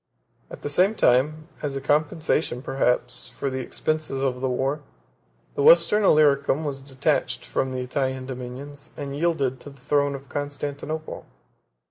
[0.49, 4.81] At the same time, as a compensation, perhaps, for the expenses of the war,
[5.53, 10.27] the Western Illyricum was detached from the Italian dominions, and yielded to the throne of
[10.27, 11.27] Constantinople.